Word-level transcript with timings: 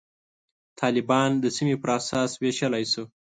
طالبان 0.79 1.29
د 1.39 1.45
سیمې 1.55 1.75
پر 1.81 1.89
اساس 1.97 2.31
ویشلای 2.41 2.85
شو. 2.91 3.03